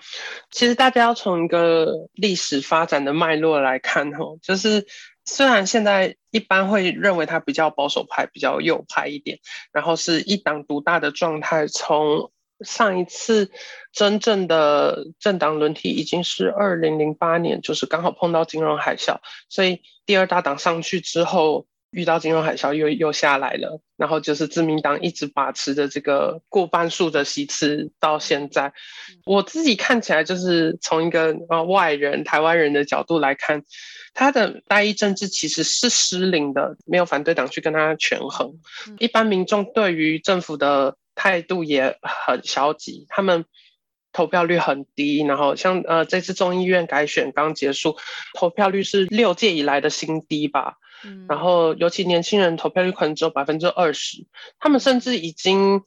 [0.49, 4.86] 其实大家要从一个历史发展的脉络来看哦，就是。
[5.27, 9.39] 虽然现在一般会认为他比较保守派，比较右派一点，
[9.71, 11.65] 然后是一党独大的状态。
[11.67, 13.50] 从上一次
[13.93, 28.73] 真正的政党轮替已经是二零零八年，就是刚好碰到金融海啸，所以第二大党上去之后遇到金融海啸又又下来了，然后就是自民党一直把持着这个过半数的席次到现在。
[29.25, 33.63] 我自己看起来就是从一个呃外人台湾人的角度来看。
[34.17, 38.53] 他的代议政治其实是失灵的，没有反对党去跟他权衡。
[38.97, 43.43] 一般民众对于政府的态度也很消极，他们
[44.13, 45.21] 投票率很低。
[45.25, 47.97] 然后像呃这次众议院改选刚结束，
[48.34, 50.77] 投票率是六届以来的新低吧。
[51.28, 54.26] 然后尤其年轻人投票率可能只有百分之二十，
[54.60, 55.84] 他们甚至已经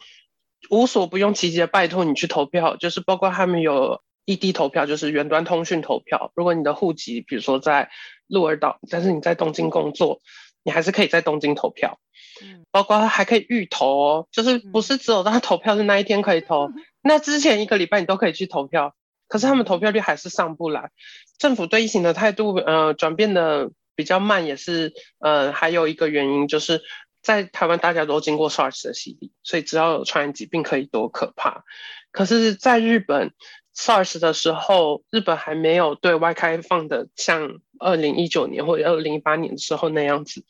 [0.70, 6.32] 无所不用其极的拜托你去投票，就是包括他们有异地投票，就是远端通讯投票。
[6.34, 7.90] 如果你的户籍比如说在
[8.26, 10.20] 鹿儿岛，但是你在东京工作，
[10.62, 11.98] 你还是可以在东京投票，
[12.42, 16.70] 嗯，包括还可以预投哦，就是不是只有他投票是那一天可以投，
[17.02, 18.94] 那之前一个礼拜你都可以去投票，
[19.28, 20.90] 可是他们投票率还是上不来，
[21.38, 26.80] 政府对疫情的态度呃转变的比较慢，也是呃还有一个原因就是
[27.20, 31.64] 在台湾大家都经过 SARS 的洗礼，所以知道有传染疾病可以多可怕，
[32.12, 33.32] 可是在日本。
[33.80, 40.44] SARS 的时候，日本还没有对外开放的像二零一九年或者二零一八年的时候那样子，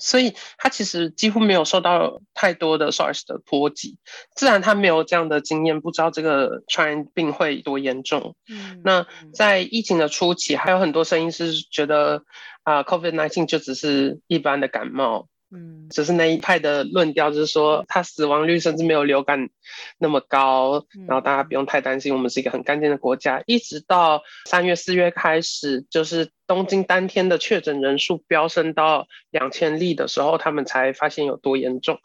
[0.00, 3.96] 所以他其实几乎没有受到太多的 SARS 的波及。
[4.34, 8.34] 自然他没有这样的经验，不知道这个传染病会多严重。
[8.48, 12.24] 嗯，那在疫情的初期，还有很多声音是觉得
[12.62, 15.28] 啊，COVID-19 就只是一般的感冒。
[15.54, 19.50] 嗯，只是那一派的论调，就是说它死亡率甚至没有流感
[19.98, 23.42] 那么高，然后大家不用太担心，我们是一个很干净的国家。
[23.44, 32.00] 一直到三月、四月开始，就是东京当天的确诊人数飙升到两千例的时候，他们才发现有多严重。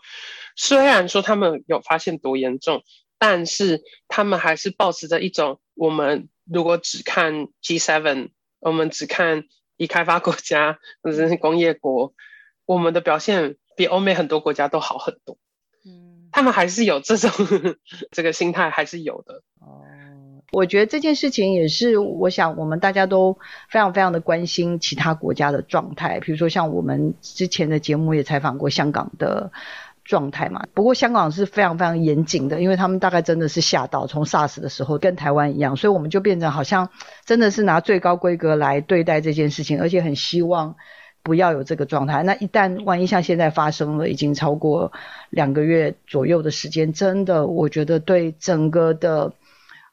[0.57, 2.83] 虽然说他们有发现多严重，
[3.17, 9.45] 但是他们还是保持着一种，我们如果只看 G7，我们只看
[9.77, 12.13] 已开发国家 或者是工业国。
[12.65, 15.37] 我们的表现比欧美很多国家都好很多，
[15.85, 17.31] 嗯，他们还是有这种
[18.11, 19.41] 这个心态，还是有的。
[19.61, 19.85] 哦，
[20.51, 23.37] 我觉得这件事情也是，我想我们大家都
[23.69, 29.51] 非常非常的关心其他国家的状态，比如说像我们之前的节目也采访过香港的
[30.07, 30.65] 状态嘛。
[30.73, 36.89] 不过香港是非常非常严谨的，因为他们大概真的是吓到，从 SARS 的时候跟台湾一样，所以我们就变成好像
[37.25, 40.75] 真的是拿最高规格来对待这件事情，而且很希望。
[41.23, 42.23] 不要有这个状态。
[42.23, 44.93] 那一旦万一像现在发生了，已经超过
[45.29, 49.33] 两个月左右的时间，真的，我觉得对整个的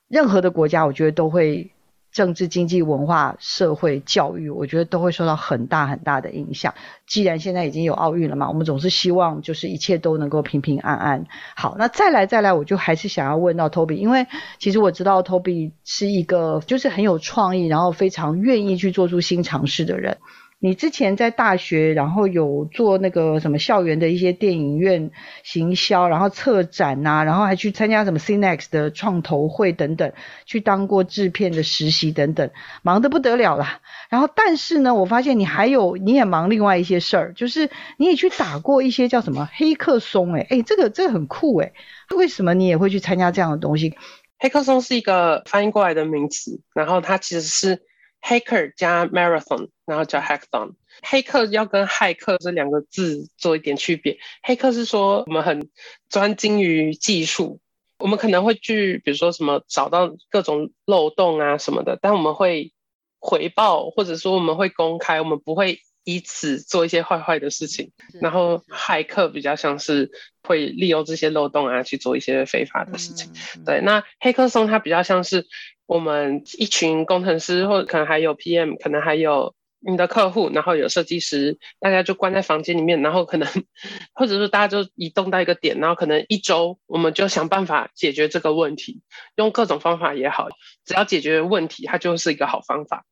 [0.06, 1.72] 任何的国家，我觉得都会
[2.14, 6.72] 政治、经济、文化、社会、教育，我觉得都会受到很大很大的影响。
[7.08, 11.26] 既然现在已经有奥运了嘛，我们总是希望就是一切都能够平平安安。
[11.56, 14.28] 好，那再来再来，我就还是想要问到 Toby，因为
[14.60, 20.18] 其实我知道 Toby 是一个就是很有创意，然后非常愿意去做出新尝试的人。
[20.64, 25.10] 你之前在大学，然后有做那个什么校园的一些电影院
[25.42, 30.10] 行销，然后策展呐、然后还去参加什么 Cinex 的创投会等等，
[30.46, 32.50] 去当过制片的实习等等，
[32.80, 33.82] 忙得不得了啦。
[34.08, 41.74] 然后但是呢，我发现你还有你也忙另外一些事儿，就是你也去打过一些叫什么黑客松、欸，诶诶这个这个很酷诶、
[42.08, 43.94] 欸、为什么你也会去参加这样的东西？
[44.38, 47.82] 黑客松是一个翻译过来的名词，然后它其实是
[48.24, 50.72] hacker 加 marathon，然后叫 hackathon。
[51.02, 54.18] 黑客要跟骇客这两个字做一点区别。
[54.42, 55.68] 黑客是说我们很
[56.08, 57.60] 专精于技术，
[57.98, 62.72] 我们可能会去比如说什么找到各种漏洞啊什么的，但我们会
[63.18, 65.80] 回报或者说我们会公开，我们不会。
[66.04, 67.90] 以此做一些坏坏的事情，
[68.20, 70.10] 然后骇客比较像是
[70.42, 73.32] 会利用这些漏洞啊去做一些非法的事情。
[73.56, 75.46] 嗯、对，那黑客松它比较像是
[75.86, 83.48] 我们一群工程师，或者可能还有 PM，可能还有你的客户，然后有设计师，大家就关在房间里面，然后可能
[84.14, 89.00] 或者是大家就移动到一个点，然后可能一周我们就想办法解决这个问题，
[89.36, 90.48] 用各种方法也好，
[90.84, 93.04] 只要解决问题，它就是一个好方法。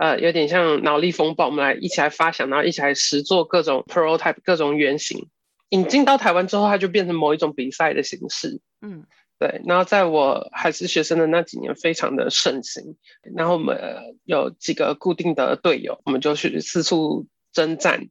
[0.00, 5.28] 呃，有点像脑力风暴，我们来一起来发想，然后一起来实做各种 prototype、各种原型。
[5.68, 8.60] 引进到台湾之后，它就变成某一种比赛的形式。
[8.80, 9.04] 嗯，
[9.38, 9.60] 对。
[9.66, 12.96] 然后在我还是学生的那几年，非常的盛行。
[13.36, 13.78] 然后我们
[14.24, 18.08] 有几个固定的队友，我们就去四处征战。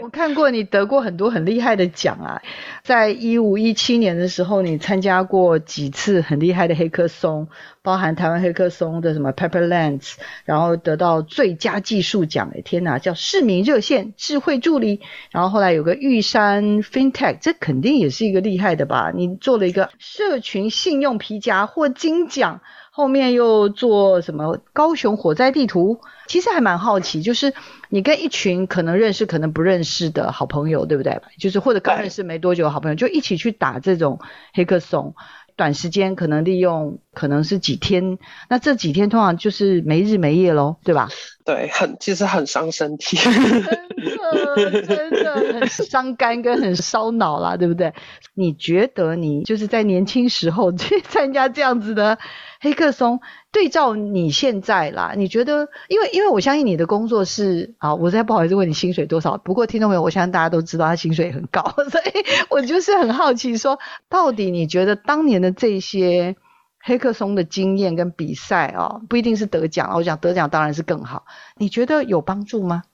[0.00, 2.42] 我看过你得过很多很厉害的奖啊，
[2.82, 7.48] 在一五一七年的时候，你参加过几次很厉害的黑客松，
[7.82, 10.14] 包含台湾黑客松的什么 Pepperlands，
[10.46, 19.12] 然后得到最佳技术奖，哎天哪，叫市民热线智慧助理，然后后来有个玉山 FinTech，这肯定也是一个厉害的吧？
[19.14, 22.62] 你做了一个社群信用皮夹获金奖。
[22.96, 25.98] 后面又做什么高雄火灾地图？
[26.28, 27.52] 其实还蛮好奇，就是
[27.88, 31.20] 你跟一群可能认识、可能不认识的好朋友，对不对？
[31.36, 34.20] 就是或者刚认识没多久的好朋友，就一起去打这种
[34.52, 35.16] 黑客松。
[35.56, 41.08] 短时间可能利用，可能是几天，那这几天通常就是没日没夜喽，对吧？
[41.44, 43.32] 对，很其实很伤身体， 真
[44.62, 47.92] 的真的很伤肝跟很烧脑啦，对不对？
[48.34, 52.18] 你觉得你就是在年轻时候去 参加这样子的
[52.60, 53.20] 黑客松，
[53.52, 55.68] 对照你现在啦，你觉得？
[55.88, 59.36] 因为因为我相信你的工作是啊，我实在不好意思问你薪水多少。
[59.36, 63.78] 不过听众朋友，我相信大家都知道他薪水很高， 所以我就是很好奇说，
[64.08, 66.36] 到底你觉得当年的这些
[66.84, 71.24] 黑客松的经验跟比赛啊，不一定是得奖，我讲得奖当然是更好。
[71.56, 72.84] 你觉得有帮助吗？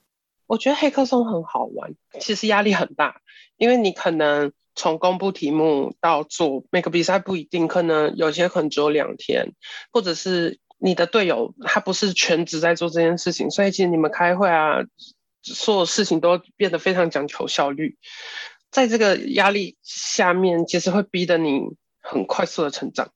[0.47, 3.21] 我觉得黑客松很好玩，其实压力很大，
[3.57, 4.53] 因为你可能。
[4.77, 9.53] 从公布题目到做每个比赛不一定，可能有些可能只有两天，
[9.93, 14.79] 或者是你的队友他不是全职在做这件事情，所以其实你们开会啊，
[15.43, 17.99] 所有事情都变得非常讲求效率。
[18.71, 21.61] 在这个压力下面，其实会逼得你
[22.01, 23.11] 很快速的成长。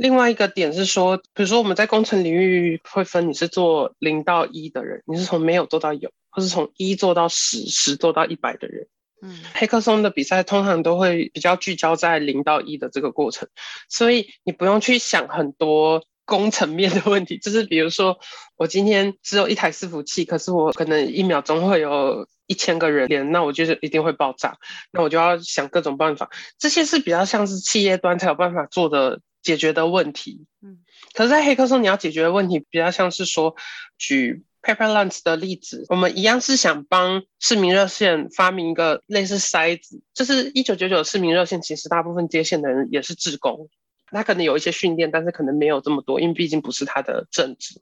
[0.00, 8.86] 另外一个点是说，比如说我们在工程领域会分你是做零到一的人，你是从没有做到有，或是从一做到十，十做到一百的人。
[9.20, 13.46] 嗯，黑客松的比赛通常都会比较聚焦在零到一的这个过程，
[13.90, 17.36] 所以你不用去想很多工程面的问题。
[17.36, 18.18] 就是比如说，
[18.56, 24.56] 我今天只有一台伺服器，可是我可能一秒钟会有一千个人连，那我就是一定会爆炸，
[24.92, 26.30] 那我就要想各种办法。
[26.58, 30.46] 这些是比较像是企业端才有办法做的解决的问题。
[30.62, 30.78] 嗯，
[31.14, 33.56] 可是，在黑客松你要解决的问题比较像是说，
[33.98, 34.44] 举。
[34.62, 43.70] Paper Lunch 的例子，我们一样是想帮市民热线发明一个类似筛子，就是一九九九市民热线，其实大部分接线的人也是志工，
[44.08, 47.80] 他可能有一些训练，但是可能没有这么多，因为毕竟不是他的正职，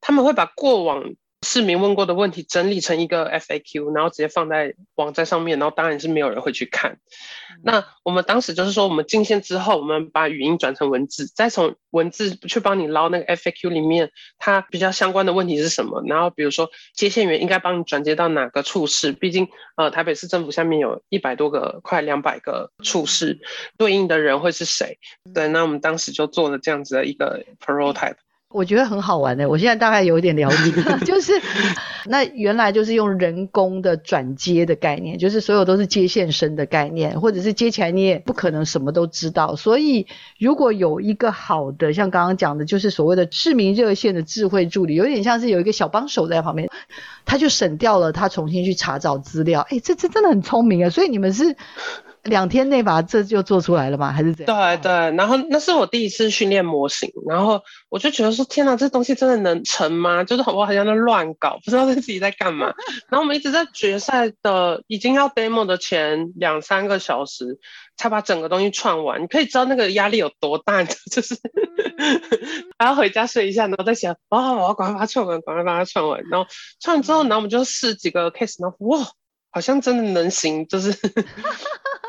[0.00, 1.14] 他们会把过往。
[1.46, 6.98] 市民问过的问题整理成一个 FAQ，然后直接放在网站上面，然后当然是没有人会去看。
[7.62, 16.02] 那我们当时就是说，我们进线之后，我们把语音转成文字，再从文字去帮你捞那个 FAQ 里面它比较相关的问题是什么。
[16.04, 23.38] 然后比如说接线员应该帮你转接到哪个处室，毕竟呃台北市政府下面有一百多个，快两百个处室，
[23.78, 24.98] 对应的人会是谁？
[25.32, 28.16] 对，那我们当时就做了这样子的一个 prototype。
[28.56, 30.72] 我觉得很好玩的，我现在大概有点了解，
[31.04, 31.32] 就是
[32.06, 40.06] 那原来就是用人工的转接的概念，就是所有都是接线生的概念，或者是接起来你也不可能什么都知道，所以
[40.38, 46.70] 如果有一个好的，像刚刚讲的，就是所谓的市民热线的智慧助理，有点像是有一个小帮手在旁边，
[47.26, 51.56] 他就省掉了他重新去查找资料，哎，这这真的很聪明啊，所以你们是。
[52.26, 54.12] 两天内把这就做出来了吗？
[54.12, 54.56] 还是怎样？
[54.56, 60.24] 对对，然后那是我第一次训练模型，然后我就觉得说，天哪，这东西真的能成吗？
[60.24, 62.66] 就是我好像在乱搞，不知道自己在干嘛。
[63.08, 67.58] 然后我们一直在决赛的已经要 demo 的前两三个小时，
[67.96, 69.22] 才把整个东西串完。
[69.22, 71.36] 你可以知道那个压力有多大， 就是
[72.78, 76.22] 还要回家睡一下，然后再想，哦，我要赶快把它串完，赶快把它串完。
[76.30, 76.46] 然后
[76.80, 79.06] 串完之后，然后我们就试几个 case，然后哇，
[79.56, 80.94] 好像真的能行， 就是。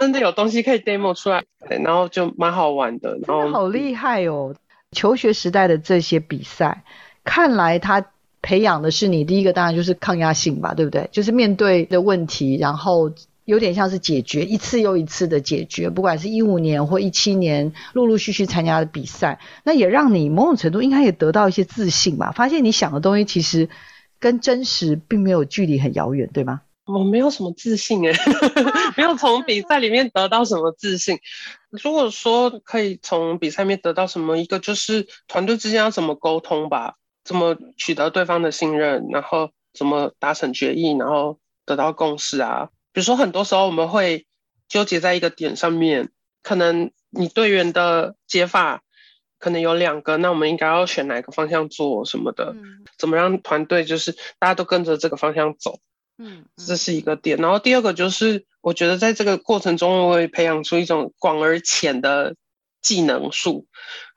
[0.01, 3.17] 真的有东西可以 demo 出来，对，然后就蛮好玩的。
[3.25, 4.53] 然后好厉害哦！
[4.91, 6.83] 求学时代的这些比赛，
[7.23, 8.05] 看来他
[8.43, 11.09] 培养的是你第一个，当然就是抗压性吧，对不对？
[11.11, 13.11] 就是面对的问题，然后
[13.45, 15.89] 有点像是解决一次又一次的解决。
[15.89, 22.31] 不管是一五年或一七年，陆陆续续参加的比赛，那也让你某种程度应该也得到一些自信吧？
[22.35, 23.67] 发现你想的东西其实
[24.19, 26.61] 跟真实并没有距离很遥远，对吗？
[26.87, 28.19] 我没有什么自信诶、欸，
[28.95, 31.19] 没有从比赛里面得到什么自信。
[31.69, 42.69] 如果说可以从比赛里面得到什么，一个就是团队之间要怎么沟通吧，怎么取得对方的信任，然后怎么达成决议，然后得到共识啊。
[42.93, 44.25] 比如说很多时候我们会
[44.69, 46.09] 纠结在一个点上面，
[46.41, 48.81] 可能你队员的解法
[49.39, 52.55] 可能有两个，那我们应该要选哪个方向做什么的？
[52.97, 55.79] 怎么让团队就是大家都跟着这个方向走？
[56.17, 57.37] 嗯，这是一个点。
[57.37, 62.35] 然后第二个就是，我觉得在这个过程中，我会培养出一种广而浅的
[62.81, 63.67] 技能树。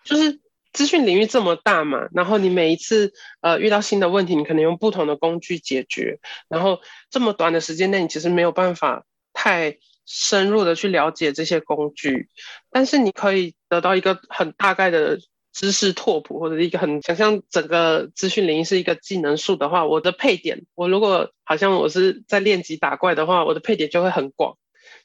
[0.04, 0.40] 就是
[0.72, 6.20] 资讯领域这么大嘛，然后你每一次呃遇到新的问题，你可能用不同的工具解决。
[6.48, 6.80] 然后
[7.10, 12.28] 这么短的时间内，你其实没有办法太深入的去了解这些工具，
[12.70, 15.18] 但是你可以得到一个很大概的。
[15.52, 24.56] 知识拓扑或者一个很想象整个资讯领域是一个技能树的话，我的配点，我如果好像我是在练级打怪的话，我的配点就会很广，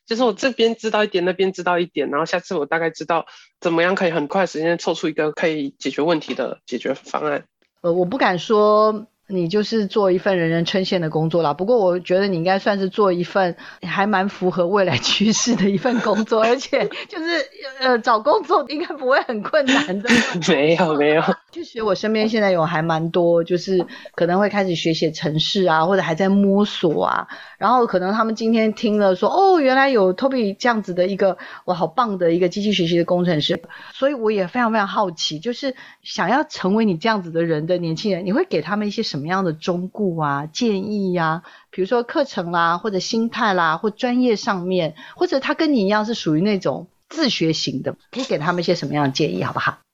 [0.06, 3.26] 就是我这边知道一点，那边知道一点，然后下次我大概知道
[3.60, 7.46] 怎么样可以很快时间凑出一个可以解决问题的解决方案。
[7.82, 9.08] 呃，我不敢说。
[9.28, 17.46] 你就是做一份人人称羡的工作啦，不过我觉得你应该算是做一份还蛮符合未来趋势的一份工作，而且就是
[17.80, 20.10] 呃找工作应该不会很困难的。
[20.48, 21.24] 没 有没有，
[21.56, 27.28] 其实我身边现在有还蛮多，就是可能会开始学写程式啊，或者还在摸索啊，
[27.58, 33.62] 然后可能他们今天听了说哦，原来有 Toby 这样子的一个哇好棒的一个机器学习的工程师，
[33.94, 39.26] 所以我也非常非常好奇，就是想要成为你这样子的人的年轻人，你会给他们一些什么？
[39.26, 41.44] 样的忠告啊、建议呀、啊？
[41.72, 49.85] 比如说课程啦，或者心态啦，或专业上面，或者他跟你一样是属于那种自学型的，可以给他们一些什么样的建议，好不好？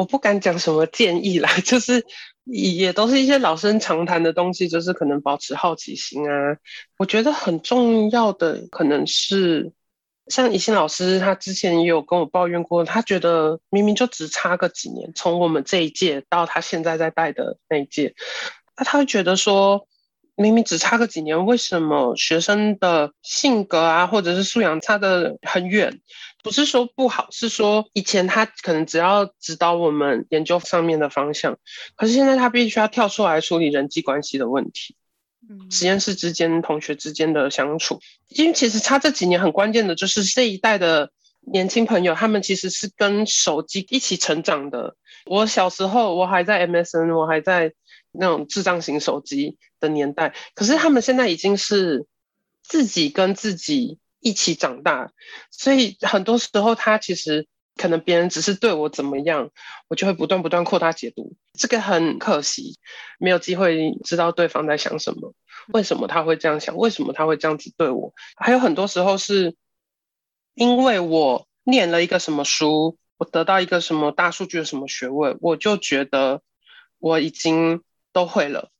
[0.00, 2.06] 我不敢讲什么建议啦， 就是
[2.44, 6.56] 也都是一些老生常谈的东西，就是可能保持好奇心啊。
[6.96, 9.72] 我觉得很重要的可能是。
[10.26, 18.14] 像怡欣老师，他之前也有跟我抱怨过，他觉得明明就只差个几年，从我们这一届到他现在在带的那一届，
[18.78, 19.88] 那他会觉得说，
[20.40, 26.00] 明明只差个几年，为什么学生的性格啊，或者是素养差得很远？
[26.42, 31.58] 不是说不好，是说以前他可能只要指导我们研究上面的方向，
[31.94, 34.96] 可是现在他必须要跳出来处理人际关系的问题。
[35.68, 41.10] 实验室之间、同学之间的相处，因为其实差这几年很关键的，就是这一代的
[41.40, 44.94] 年轻朋友，他们其实是跟手机一起成长的。
[45.26, 47.72] 我小时候，我还在 MSN，我还在
[48.12, 52.06] 那种智障型手机的年代，可是他们现在已经是
[52.62, 55.12] 自己跟自己一起长大，
[55.50, 57.46] 所以很多时候他其实。
[57.76, 59.50] 可能别人只是对我怎么样，
[59.88, 62.78] 我就会不断不断扩大解读，这个很可惜，
[63.18, 65.32] 没有机会知道对方在想什么，
[65.68, 68.12] 为什么他会这样想，为什么他会这样子对我。
[68.36, 69.56] 还有很多时候是
[70.52, 76.42] 因为我念了一个什么书，我得到一个什么大数据的什么学位，我就觉得
[76.98, 77.82] 我已经
[78.12, 78.70] 都会了。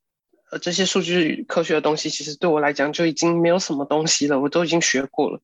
[0.51, 5.41] 呃，这些数据科学的东西，其实对我来讲就已经没有什么东西了，我都已经学过了。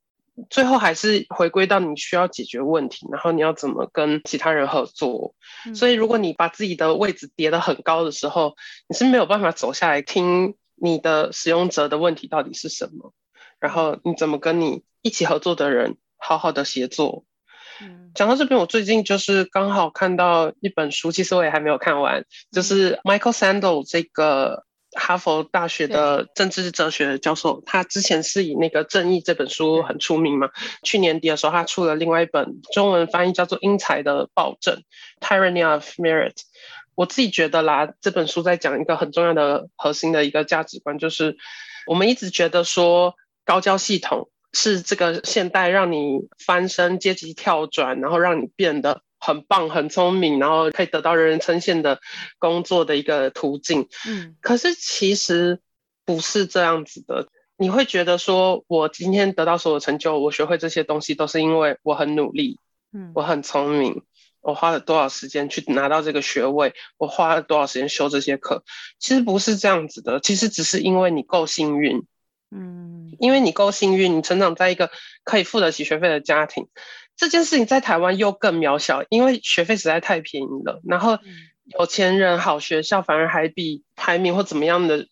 [0.50, 5.34] 最后还是回归到你需要解决问题，然后你要怎么跟其他人合作。
[5.64, 5.74] 嗯。
[5.74, 8.56] 所以，如果你把自己的位置叠得很高的时候，
[8.88, 13.14] 你是没有办法走下来听你的使用者的问题到底是什么，
[13.60, 17.24] 然后你怎么跟你一起合作的人好好的协作。
[17.82, 18.10] 嗯。
[18.14, 24.64] 讲到这边，我最近就是刚好看到一本书，其实我也还没有看完，就是 Michael Sandel 这个。
[24.98, 30.48] 哈佛大学的政治哲学教授，他之前是以那个《正义》这本书很出名嘛。
[30.84, 34.76] 去年底的时候，他出了另外一本中文翻译叫做《英才的暴政》
[35.20, 36.36] （Tyranny of Merit）。
[36.94, 41.36] 我自己觉得啦，这本书在讲一个很重要的核心的一个价值观，就是
[41.86, 52.00] 我们一直觉得说高教系统是这个现代让你翻身、阶级跳转，然后让你变得很棒、很聪明，然后可以得到人人称羡的
[52.38, 53.88] 工作的一个途径。
[54.06, 55.60] 嗯，可是其实
[56.04, 57.28] 不是这样子的。
[57.58, 62.60] 你会觉得说，我今天得到所有成就，我学会这些东西，都是因为我很努力，
[62.92, 64.02] 嗯，我很聪明，
[64.42, 68.62] 我花了多少时间去拿到这个学位，我花了多少时间修这些课，
[68.98, 72.04] 其实不是这样子的，其实只是因为你够幸运，
[72.50, 74.90] 嗯，因为你够幸运，你成长在一个
[75.24, 76.68] 可以付得起学费的家庭，
[77.16, 81.18] 这件事情在台湾又更渺小，因为学费实在太便宜了，然后
[81.64, 85.06] 有钱人好学校反而还比排名或怎么样的。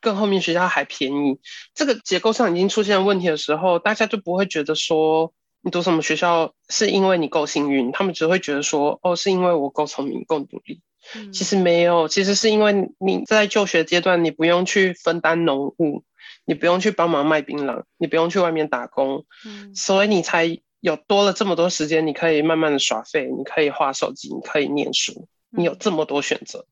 [0.00, 1.38] 更后面学校还便宜，
[1.74, 5.32] 这个结构上已经出现问题的时候，大家就不会觉得说
[5.62, 10.82] 你读什么学校是因为你够幸运，他们只会觉得说哦，是因为我够聪明够努力。
[11.16, 11.32] 嗯。
[11.32, 16.04] 其实没有，其实是因为你在就学阶段，你不用去分担农务，
[16.44, 26.66] 你不用去帮忙卖槟榔，你不用去外面打工，嗯，所以你才有多了这么多时间，你可以慢慢的耍废，你可以划手机，你可以念书，你有这么多选择，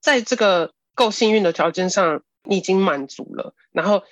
[0.00, 2.22] 在这个够幸运的条件上。
[2.46, 4.02] 你已经满足了，然后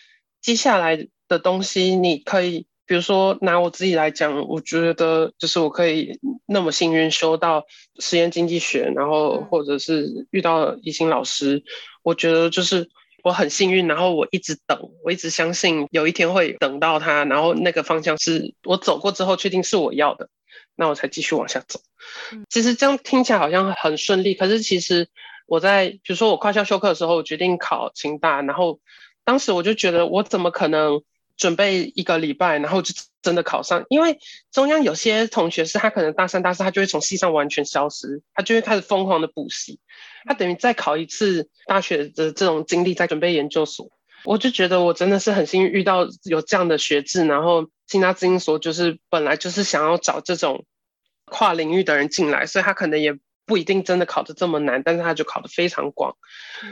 [0.40, 7.66] 接下来的东西，你可以，比如说拿我自己来讲，我觉得就是我可以那么幸运修到
[7.98, 11.62] 实验经济学，然后或者是遇到一心老师，嗯，
[12.04, 12.88] 我觉得就是
[13.22, 20.28] 我很幸运，然后我一直等，我一直相信有一天会等到他，然后那个方向是我走过之后确定是我要的，
[20.76, 21.80] 那我才继续往下走。
[22.48, 25.08] 其实这样听起来好像很顺利，可是其实。
[25.44, 28.80] 我在比如说我跨校修课的时候，我决定考清大，然后
[29.22, 31.02] 当时我就觉得我怎么可能
[31.36, 33.84] 准备一个礼拜，然后就真的考上？
[33.88, 34.18] 因为
[34.50, 39.78] 中央有些同学是他可能大三、大四他就会从系上完全消失，他就会开始疯狂的补习，
[40.24, 43.90] 他等于再考一次大学的这种经历，在准备研究所。
[44.24, 50.64] 我就觉得我真的是很幸运遇到有这样的学制，然后清大资英所就是本来就是想要找这种
[51.24, 53.18] 跨领域的人进来，所以他可能也。
[53.44, 56.16] 不一定真的考得这么难，但是他就考得非常广。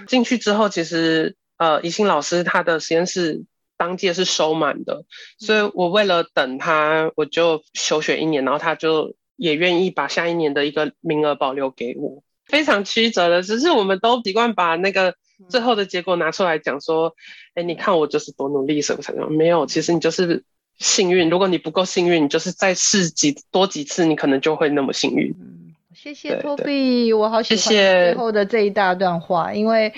[0.06, 3.42] 进去之后，其实呃，宜兴老师他的实验室
[3.80, 5.04] 当届是收满的，
[5.38, 12.22] 所以我为了等他，我就休学一年，然后他就也愿意把下一年的一个名额保留给我。
[12.44, 15.14] 非常曲折的，只是我们都习惯把那个
[15.48, 17.14] 最后的结果拿出来讲，说，
[17.54, 20.44] 哎，你看我就是多努力什么什么，没有，其实你就是
[20.78, 21.30] 幸运。
[21.30, 25.34] 如果你不够幸运，你就是再试几多几次，你可能就会那么幸运。
[25.40, 25.56] 嗯
[25.92, 29.52] 谢谢托比，我好喜欢最后的这一大段话。
[29.52, 29.92] 因为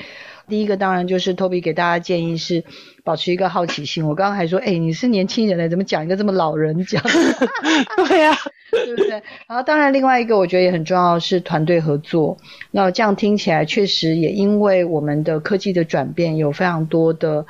[0.53, 2.62] 第一个当然就是 Toby 给大家建议是
[3.05, 4.07] 保持一个好奇心。
[4.07, 7.03] 我刚刚还说，哎，你是年轻人呢，怎么讲一个这么老人讲？
[8.07, 8.38] 对呀、啊，
[8.70, 9.22] 对不对？
[9.48, 12.36] 然后当然另外一个我觉得也很重要是团队合作。
[12.70, 17.46] 那这样听起来确实也因为我们的科技的转变，有非常多的。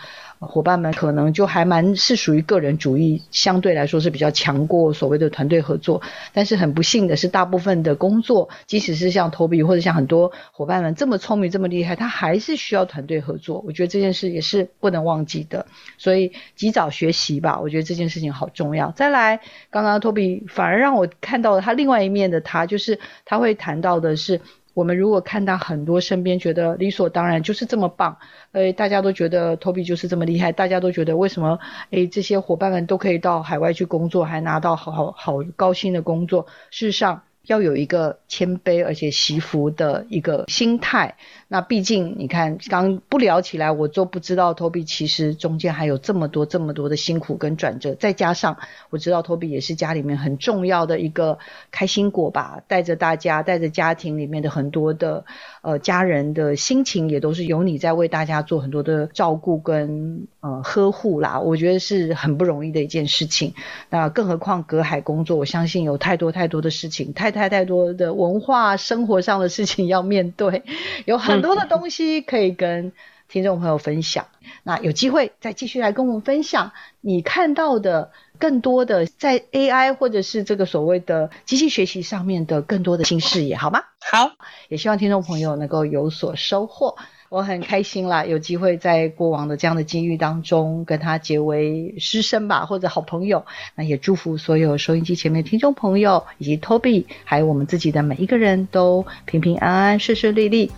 [0.46, 6.02] 伙伴们可能就还蛮是属于个人主义，相对来说是比较强过所谓的团队合作。
[6.32, 13.62] 但是很不幸的是，大部分的工作，即使是像托比或者像很多伙伴们这么聪明、这么厉害，他还是需要团队合作。
[13.66, 15.66] 我觉得这件事也是不能忘记的，
[15.96, 17.60] 所以及早学习吧。
[17.60, 18.90] 我觉得这件事情好重要。
[18.90, 19.40] 再来，
[19.70, 24.40] 刚刚托比反而让我看到了他另外一面的他，就是他会谈到的是。
[24.74, 28.16] 我们如果看到很多身边觉得理所当然就是这么棒，
[28.52, 31.58] 呃，大家都觉得 Toby 就是这么厉害，大家都觉得为什么
[31.90, 37.22] 诶这些伙伴们都可以到海外去工作，还拿到好好好高薪的工作，事实上。
[37.46, 41.16] 要有一个谦卑而且惜福的一个心态。
[41.48, 47.94] 那毕竟你看，刚不聊起来，我都不知道 Toby 其实中间还有这么多这么多的辛苦跟转折。
[47.94, 48.56] 再加上
[48.90, 51.38] 我知道 Toby 也是家里面很重要的一个
[51.70, 55.24] 开心果吧，带着大家，带着家庭里面的很多的
[55.62, 61.40] 呃家人的心情，也都是有你在为大家做很多的照顾跟呃呵护啦。
[61.40, 63.52] 我觉得是很不容易的一件事情。
[63.90, 67.31] 那更何况隔海工作，我相信有太多太多的事情，太。
[67.32, 70.62] 太太多的文化生活上的事情要面对，
[71.06, 72.92] 有很多的东西可以跟
[73.28, 74.26] 听众朋友分享。
[74.64, 83.82] 那有机会再继续来跟我们分享你看到的更多的在 AI 或者是这个所谓的机器学习上面的更多的新视野，好吗？
[84.00, 84.32] 好，
[84.68, 86.96] 也希望听众朋友能够有所收获。
[87.32, 93.42] 我很开心啦，有机会在过往的这样的机遇当中跟他结为师生吧，或者好朋友。
[93.74, 100.70] 那也祝福所有收音机前面的听众朋友，以及 Toby，还有我们自己的每一个人都平平安安、顺顺利利。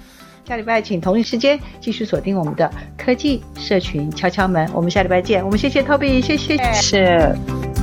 [0.46, 4.70] 下礼拜请同一时间继续锁定我们的科技社群敲敲门。
[4.72, 5.44] 我们下礼拜见。
[5.44, 6.56] 我们谢谢 Toby，谢谢。
[6.56, 7.73] 谢谢。